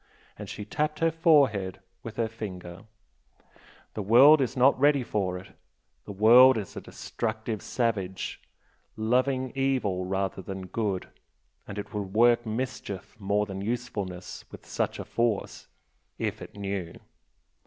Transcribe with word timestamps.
and 0.35 0.49
she 0.49 0.65
tapped 0.65 0.97
her 0.97 1.11
forehead 1.11 1.79
with 2.01 2.15
her 2.15 2.27
finger 2.27 2.85
"The 3.93 4.01
world 4.01 4.41
is 4.41 4.57
not 4.57 4.79
ready 4.79 5.03
for 5.03 5.37
it. 5.37 5.49
The 6.05 6.11
world 6.11 6.57
is 6.57 6.75
a 6.75 6.81
destructive 6.81 7.61
savage, 7.61 8.41
loving 8.97 9.51
evil 9.53 10.05
rather 10.05 10.41
than 10.41 10.65
good, 10.65 11.07
and 11.67 11.77
it 11.77 11.93
would 11.93 12.15
work 12.15 12.47
mischief 12.47 13.15
more 13.19 13.45
than 13.45 13.61
usefulness 13.61 14.43
with 14.51 14.65
such 14.65 14.97
a 14.97 15.05
force 15.05 15.67
if 16.17 16.41
it 16.41 16.55
knew! 16.57 16.95